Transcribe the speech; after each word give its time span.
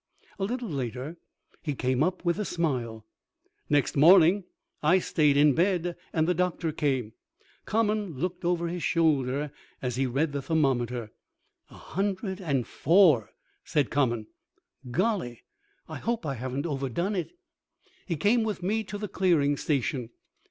A 0.39 0.43
little 0.43 0.67
later 0.67 1.15
he 1.61 1.75
came 1.75 2.01
up 2.01 2.25
with 2.25 2.39
a 2.39 2.43
smile.... 2.43 3.05
Next 3.69 3.95
morning 3.95 4.45
I 4.81 4.97
stayed 4.97 5.37
in 5.37 5.53
bed 5.53 5.95
and 6.11 6.27
the 6.27 6.33
doctor 6.33 6.71
came. 6.71 7.13
Common 7.65 8.15
looked 8.17 8.43
over 8.43 8.67
his 8.67 8.81
shoulder 8.81 9.51
as 9.79 9.97
he 9.97 10.07
read 10.07 10.31
the 10.33 10.41
thermometer. 10.41 11.11
"A 11.69 11.77
hundred 11.77 12.41
and 12.41 12.65
four," 12.65 13.29
said 13.63 13.91
Common. 13.91 14.25
"Golly! 14.89 15.43
I 15.87 15.97
hope 15.99 16.25
I 16.25 16.33
haven't 16.33 16.65
over 16.65 16.89
done 16.89 17.15
it." 17.15 17.33
He 18.07 18.15
came 18.15 18.41
with 18.41 18.63
me 18.63 18.83
to 18.85 18.97
the 18.97 19.07
clearing 19.07 19.55
station. 19.55 20.09